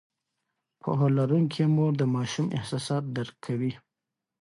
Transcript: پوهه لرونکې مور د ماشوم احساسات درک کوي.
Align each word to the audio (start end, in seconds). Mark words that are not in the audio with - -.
پوهه 0.81 1.07
لرونکې 1.17 1.63
مور 1.75 1.91
د 1.97 2.03
ماشوم 2.15 2.47
احساسات 2.57 3.03
درک 3.17 3.35
کوي. 3.45 3.71